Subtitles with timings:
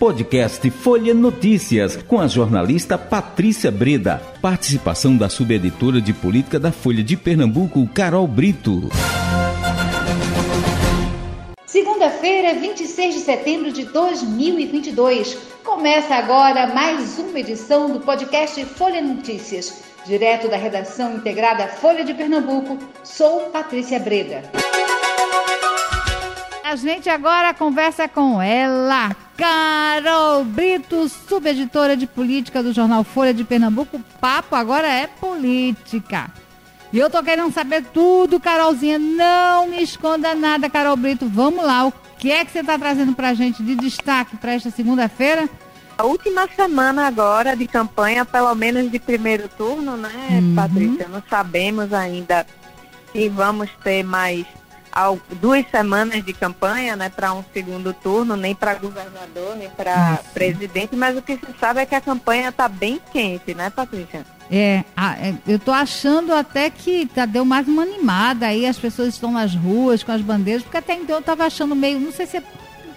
[0.00, 4.18] Podcast Folha Notícias, com a jornalista Patrícia Breda.
[4.40, 8.88] Participação da subeditora de política da Folha de Pernambuco, Carol Brito.
[11.66, 15.36] Segunda-feira, 26 de setembro de 2022.
[15.62, 19.82] Começa agora mais uma edição do podcast Folha Notícias.
[20.06, 24.44] Direto da redação integrada Folha de Pernambuco, sou Patrícia Breda.
[26.64, 33.42] A gente agora conversa com ela, Carol Brito, subeditora de política do jornal Folha de
[33.42, 33.96] Pernambuco.
[33.96, 36.30] O papo agora é política.
[36.92, 38.98] E eu tô querendo saber tudo, Carolzinha.
[38.98, 41.26] Não me esconda nada, Carol Brito.
[41.26, 41.86] Vamos lá.
[41.86, 45.48] O que é que você está trazendo para a gente de destaque para esta segunda-feira?
[45.96, 50.54] A última semana agora de campanha, pelo menos de primeiro turno, né, uhum.
[50.54, 51.08] Patrícia?
[51.08, 52.46] Não sabemos ainda
[53.10, 54.44] se vamos ter mais
[55.40, 60.96] duas semanas de campanha, né, para um segundo turno, nem para governador, nem para presidente,
[60.96, 64.26] mas o que se sabe é que a campanha está bem quente, né, Patrícia?
[64.50, 69.14] É, é eu estou achando até que tá, deu mais uma animada aí, as pessoas
[69.14, 72.26] estão nas ruas com as bandeiras, porque até então eu estava achando meio, não sei
[72.26, 72.42] se é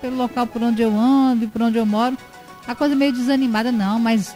[0.01, 2.17] pelo local por onde eu ando e por onde eu moro,
[2.67, 4.35] a coisa meio desanimada, não, mas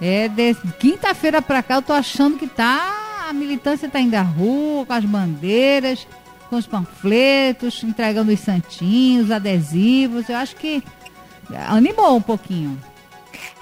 [0.00, 4.22] é de quinta-feira para cá eu tô achando que tá, a militância tá indo à
[4.22, 6.06] rua com as bandeiras,
[6.50, 10.28] com os panfletos, entregando os santinhos, adesivos.
[10.28, 10.82] Eu acho que
[11.68, 12.76] animou um pouquinho.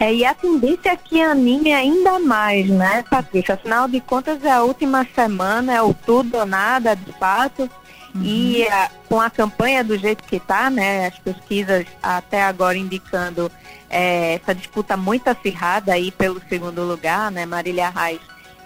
[0.01, 3.55] É, e a tendência é que anime ainda mais, né, Patrícia?
[3.55, 7.71] Afinal de contas, é a última semana, é o tudo ou nada, de fato.
[8.15, 8.23] Uhum.
[8.23, 13.53] E a, com a campanha do jeito que está, né, as pesquisas até agora indicando
[13.91, 18.21] é, essa disputa muito acirrada aí pelo segundo lugar, né, Marília Reis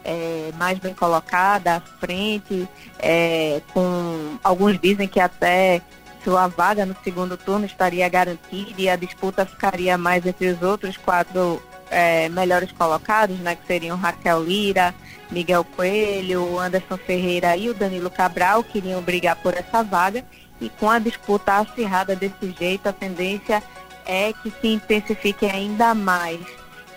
[0.05, 5.81] é, mais bem colocada à frente, é, com alguns dizem que até
[6.25, 10.97] sua vaga no segundo turno estaria garantida e a disputa ficaria mais entre os outros
[10.97, 14.95] quatro é, melhores colocados, né, que seriam Raquel Lira,
[15.31, 20.25] Miguel Coelho, Anderson Ferreira e o Danilo Cabral, que iriam brigar por essa vaga.
[20.61, 23.63] E com a disputa acirrada desse jeito, a tendência
[24.07, 26.41] é que se intensifique ainda mais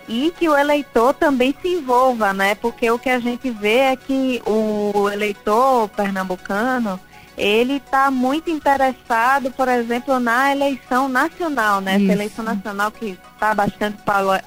[0.08, 2.56] e que o eleitor também se envolva, né?
[2.56, 7.00] Porque o que a gente vê é que o eleitor pernambucano
[7.38, 11.96] ele está muito interessado, por exemplo, na eleição nacional, né?
[11.96, 13.98] Essa eleição nacional que está bastante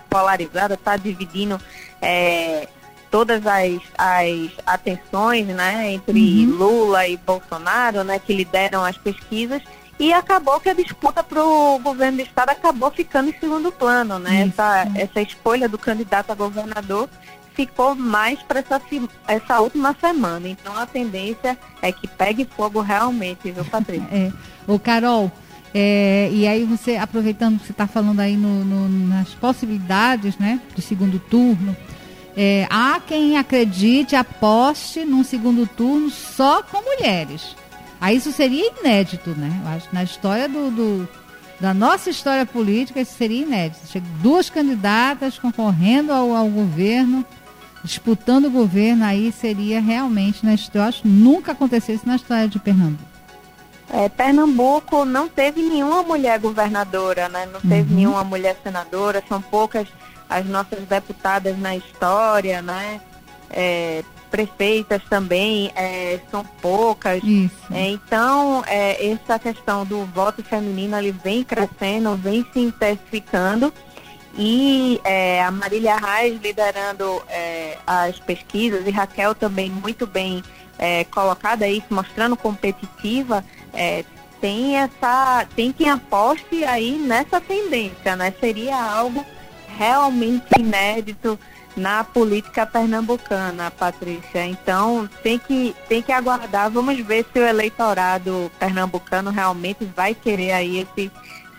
[0.08, 1.60] polarizada, está dividindo
[2.00, 2.66] é,
[3.10, 5.92] todas as, as atenções, né?
[5.92, 6.56] Entre uhum.
[6.56, 8.18] Lula e Bolsonaro, né?
[8.18, 9.60] Que lideram as pesquisas
[9.98, 14.18] e acabou que a disputa para o governo do estado acabou ficando em segundo plano,
[14.18, 14.48] né?
[14.48, 17.08] Essa, essa escolha do candidato a governador
[17.54, 18.80] ficou mais para essa,
[19.26, 20.48] essa última semana.
[20.48, 24.06] Então a tendência é que pegue fogo realmente, viu, Patrícia?
[24.12, 24.32] É.
[24.66, 25.32] Ô, Carol,
[25.74, 30.60] é, e aí você, aproveitando que você está falando aí no, no, nas possibilidades, né,
[30.74, 31.76] de segundo turno,
[32.36, 37.56] é, há quem acredite, aposte num segundo turno só com mulheres.
[38.00, 39.50] Aí isso seria inédito, né?
[39.64, 41.08] Eu acho na história do, do,
[41.60, 43.80] da nossa história política isso seria inédito.
[44.22, 47.24] Duas candidatas concorrendo ao, ao governo,
[47.82, 50.84] disputando o governo, aí seria realmente na história.
[50.84, 53.08] Eu acho que nunca aconteceu isso na história de Pernambuco.
[53.90, 57.46] É, Pernambuco não teve nenhuma mulher governadora, né?
[57.46, 57.96] Não teve uhum.
[57.96, 59.88] nenhuma mulher senadora, são poucas
[60.28, 63.00] as nossas deputadas na história, né?
[63.50, 67.22] É, prefeitas também é, são poucas.
[67.70, 73.72] É, então, é, essa questão do voto feminino ele vem crescendo, vem se intensificando.
[74.36, 80.44] E é, a Marília Reis liderando é, as pesquisas e Raquel também muito bem
[80.78, 83.44] é, colocada aí, se mostrando competitiva,
[84.40, 88.32] tem essa tem quem aposte aí nessa tendência, né?
[88.38, 89.24] Seria algo
[89.78, 91.38] realmente inédito
[91.76, 94.44] na política pernambucana, Patrícia.
[94.44, 96.68] Então tem que, tem que aguardar.
[96.70, 101.10] Vamos ver se o eleitorado pernambucano realmente vai querer aí esse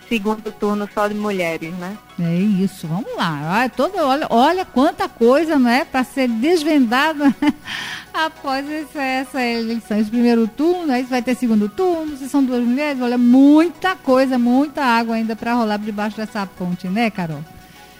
[0.06, 1.96] segundo turno só de mulheres, né?
[2.18, 3.60] É isso, vamos lá.
[3.60, 7.34] Olha, todo, olha, olha quanta coisa, não é, para ser desvendada
[8.12, 9.98] após essa, essa eleição.
[9.98, 14.36] Esse primeiro turno, aí vai ter segundo turno, se são duas mulheres, olha, muita coisa,
[14.36, 17.42] muita água ainda para rolar debaixo dessa ponte, né, Carol?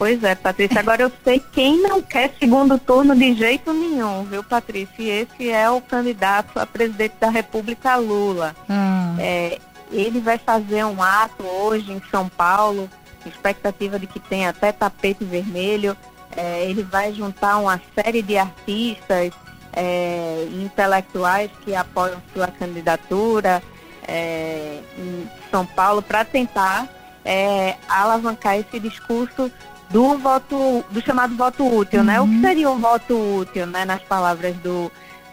[0.00, 0.80] Pois é, Patrícia.
[0.80, 4.94] Agora eu sei quem não quer segundo turno de jeito nenhum, viu, Patrícia?
[4.98, 8.56] E esse é o candidato a presidente da República, Lula.
[8.66, 9.16] Hum.
[9.18, 9.58] É,
[9.92, 12.88] ele vai fazer um ato hoje em São Paulo,
[13.26, 15.94] expectativa de que tenha até tapete vermelho.
[16.34, 19.34] É, ele vai juntar uma série de artistas
[19.74, 23.62] é, intelectuais que apoiam sua candidatura
[24.08, 26.88] é, em São Paulo para tentar
[27.22, 29.52] é, alavancar esse discurso
[29.90, 32.06] do voto, do chamado voto útil, uhum.
[32.06, 32.20] né?
[32.20, 32.40] O que uhum.
[32.40, 33.84] seria um voto útil, né?
[33.84, 34.90] Nas palavras do,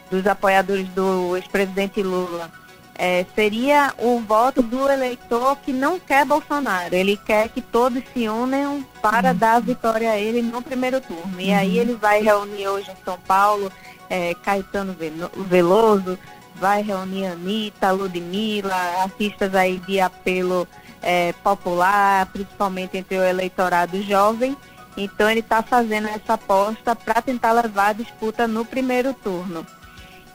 [0.09, 2.51] dos apoiadores do ex-presidente Lula.
[2.99, 6.95] É, seria o voto do eleitor que não quer Bolsonaro.
[6.95, 9.37] Ele quer que todos se unam para uhum.
[9.37, 11.39] dar a vitória a ele no primeiro turno.
[11.39, 11.57] E uhum.
[11.57, 13.71] aí ele vai reunir hoje em São Paulo
[14.09, 14.95] é, Caetano
[15.35, 16.17] Veloso,
[16.55, 20.67] vai reunir Anitta, Ludmilla, artistas aí de apelo
[21.01, 24.55] é, popular, principalmente entre o eleitorado jovem.
[24.95, 29.65] Então ele está fazendo essa aposta para tentar levar a disputa no primeiro turno.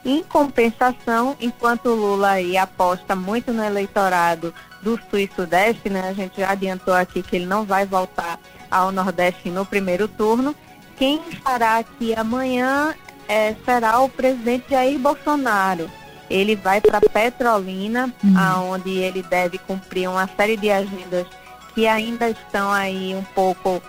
[0.04, 6.08] Em compensação, enquanto o Lula aí aposta muito no eleitorado do Sul e Sudeste, né?
[6.08, 8.38] A gente já adiantou aqui que ele não vai voltar
[8.70, 10.54] ao Nordeste no primeiro turno.
[10.96, 12.94] Quem estará aqui amanhã
[13.28, 15.88] é, será o presidente Jair Bolsonaro.
[16.32, 18.38] Ele vai para Petrolina, uhum.
[18.38, 21.26] aonde ele deve cumprir uma série de agendas
[21.74, 23.82] que ainda estão aí um pouco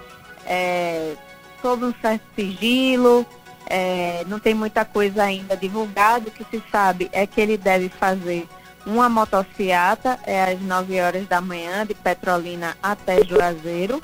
[0.46, 1.16] é,
[1.62, 3.26] sob um certo sigilo,
[3.66, 6.28] é, não tem muita coisa ainda divulgada.
[6.28, 8.48] O que se sabe é que ele deve fazer
[8.86, 14.02] uma motociata é, às 9 horas da manhã, de Petrolina até Juazeiro.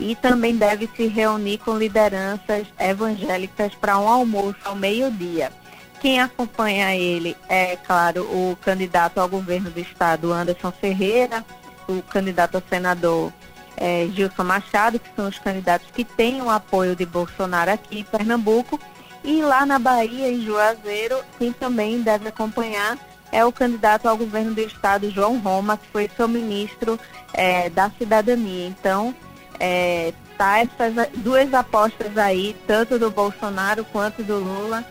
[0.00, 5.52] E também deve se reunir com lideranças evangélicas para um almoço ao meio-dia.
[6.02, 11.44] Quem acompanha ele é, claro, o candidato ao governo do estado, Anderson Ferreira,
[11.88, 13.32] o candidato a senador
[13.76, 18.04] é, Gilson Machado, que são os candidatos que têm o apoio de Bolsonaro aqui em
[18.04, 18.80] Pernambuco,
[19.22, 22.98] e lá na Bahia, em Juazeiro, quem também deve acompanhar
[23.30, 26.98] é o candidato ao governo do estado, João Roma, que foi seu ministro
[27.32, 28.66] é, da cidadania.
[28.66, 29.14] Então,
[29.60, 34.84] é, tá essas duas apostas aí, tanto do Bolsonaro quanto do Lula,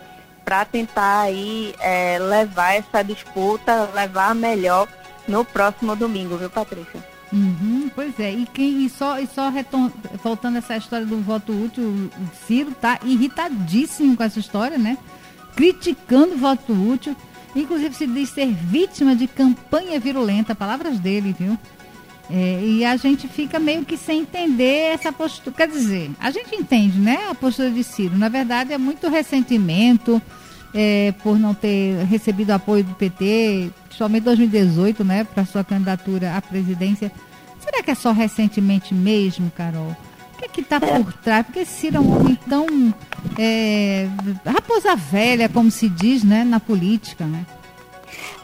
[0.44, 4.88] para tentar aí é, levar essa disputa, levar melhor
[5.28, 7.12] no próximo domingo, viu, Patrícia?
[7.32, 9.90] Uhum, pois é, e, quem, e só, e só retom,
[10.22, 12.12] voltando essa história do voto útil, o
[12.46, 14.98] Ciro tá irritadíssimo com essa história, né?
[15.56, 17.16] Criticando o voto útil,
[17.56, 21.58] inclusive se diz ser vítima de campanha virulenta, palavras dele, viu?
[22.34, 25.56] É, e a gente fica meio que sem entender essa postura.
[25.56, 27.28] Quer dizer, a gente entende, né?
[27.30, 28.18] A postura de Ciro.
[28.18, 30.22] Na verdade, é muito ressentimento
[30.74, 36.36] é, por não ter recebido apoio do PT, principalmente em 2018, né, para sua candidatura
[36.36, 37.12] à presidência.
[37.60, 39.96] Será que é só recentemente mesmo, Carol?
[40.34, 41.46] O que é que está por trás?
[41.46, 42.66] Porque Ciro é um homem tão
[43.38, 44.08] é,
[44.46, 47.46] raposa velha, como se diz, né, na política, né?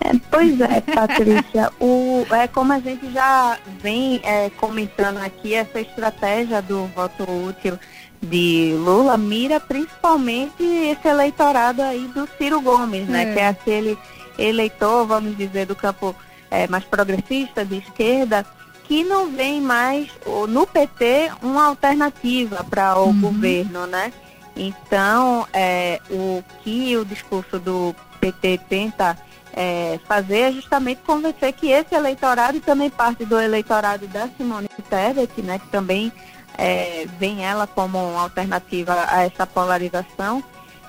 [0.02, 1.72] É, pois é, Patrícia.
[1.80, 7.78] o, é como a gente já vem é, comentando aqui, essa estratégia do voto útil
[8.22, 13.30] de Lula mira principalmente esse eleitorado aí do Ciro Gomes, né?
[13.30, 13.34] É.
[13.34, 13.98] Que é aquele
[14.38, 16.16] eleitor, vamos dizer, do campo
[16.50, 18.46] é, mais progressista, de esquerda,
[18.86, 20.10] que não vem mais
[20.48, 23.22] no PT uma alternativa para o uhum.
[23.22, 24.14] governo, né?
[24.58, 29.18] Então, é, o que o discurso do PT tenta
[29.54, 34.70] é, fazer é justamente convencer que esse eleitorado e também parte do eleitorado da Simone
[34.90, 36.12] Tebet, né, que também
[36.58, 40.44] é, vem ela como uma alternativa a essa polarização,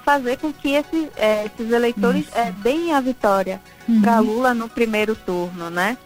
[0.05, 4.01] fazer com que esses, é, esses eleitores é, deem a vitória uhum.
[4.01, 5.99] para Lula no primeiro turno, né?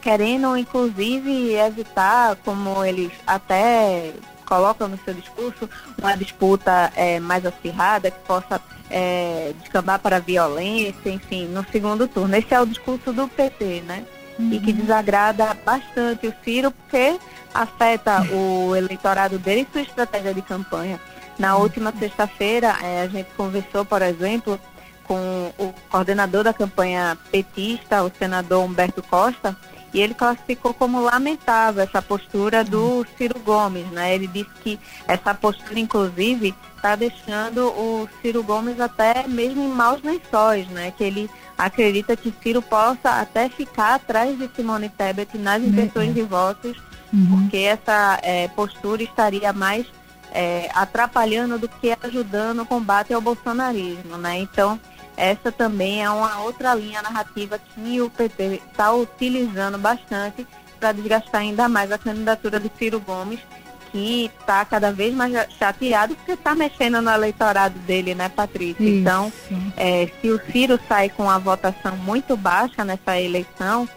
[0.00, 4.14] Querendo, inclusive, evitar, como eles até
[4.48, 10.20] colocam no seu discurso, uma disputa é, mais acirrada, que possa é, descambar para a
[10.20, 12.34] violência, enfim, no segundo turno.
[12.34, 14.04] Esse é o discurso do PT, né?
[14.38, 14.52] Uhum.
[14.52, 14.78] E que uhum.
[14.78, 17.18] desagrada bastante o Ciro, porque
[17.52, 20.98] afeta o eleitorado dele e sua estratégia de campanha.
[21.38, 24.58] Na última sexta-feira, é, a gente conversou, por exemplo,
[25.08, 29.56] com o coordenador da campanha petista, o senador Humberto Costa,
[29.92, 34.14] e ele classificou como lamentável essa postura do Ciro Gomes, né?
[34.14, 40.02] Ele disse que essa postura, inclusive, está deixando o Ciro Gomes até mesmo em maus
[40.02, 40.92] lençóis, né?
[40.96, 46.22] Que ele acredita que Ciro possa até ficar atrás de Simone Tebet nas intenções de
[46.22, 46.76] votos,
[47.10, 47.26] uhum.
[47.30, 49.86] porque essa é, postura estaria mais
[50.32, 54.38] é, atrapalhando do que ajudando o combate ao bolsonarismo, né?
[54.38, 54.78] Então,
[55.18, 60.46] essa também é uma outra linha narrativa que o PT está utilizando bastante
[60.78, 63.40] para desgastar ainda mais a candidatura do Ciro Gomes,
[63.90, 68.82] que está cada vez mais chateado porque está mexendo no eleitorado dele, né, Patrícia?
[68.82, 69.00] Isso.
[69.00, 69.32] Então,
[69.76, 73.88] é, se o Ciro sai com a votação muito baixa nessa eleição,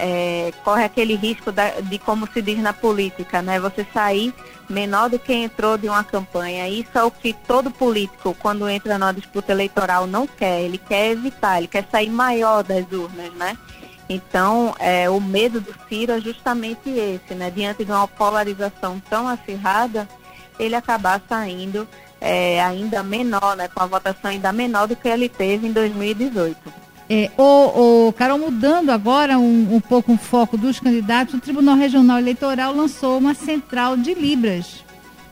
[0.00, 3.60] é, corre aquele risco da, de, como se diz na política, né?
[3.60, 4.34] Você sair
[4.68, 6.66] menor do que entrou de uma campanha.
[6.68, 10.62] Isso é o que todo político, quando entra numa disputa eleitoral, não quer.
[10.62, 13.58] Ele quer evitar, ele quer sair maior das urnas, né?
[14.08, 17.50] Então, é, o medo do Ciro é justamente esse, né?
[17.50, 20.08] Diante de uma polarização tão acirrada,
[20.58, 21.86] ele acabar saindo
[22.18, 23.68] é, ainda menor, né?
[23.68, 26.89] Com a votação ainda menor do que ele teve em 2018.
[27.12, 31.74] É, o, o Carol, mudando agora um, um pouco o foco dos candidatos, o Tribunal
[31.74, 34.84] Regional Eleitoral lançou uma central de Libras,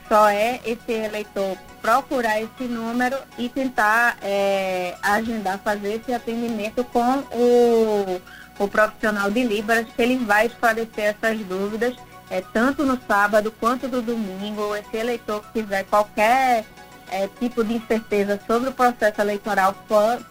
[0.09, 7.25] Só é esse eleitor procurar esse número e tentar é, agendar, fazer esse atendimento com
[7.33, 8.21] o
[8.59, 11.95] o profissional de Libras, que ele vai esclarecer essas dúvidas,
[12.31, 14.75] é, tanto no sábado quanto no domingo.
[14.75, 16.65] Esse eleitor que tiver qualquer
[17.11, 19.75] é, tipo de incerteza sobre o processo eleitoral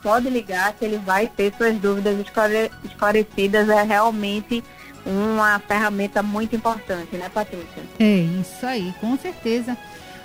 [0.01, 2.17] pode, ligar, que ele vai ter suas dúvidas
[2.83, 3.69] esclarecidas.
[3.69, 4.63] É realmente
[5.05, 7.83] uma ferramenta muito importante, né, Patrícia?
[7.99, 9.77] É isso aí, com certeza.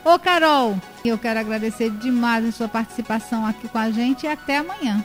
[0.03, 4.57] Ô, Carol, eu quero agradecer demais a sua participação aqui com a gente e até
[4.57, 5.05] amanhã.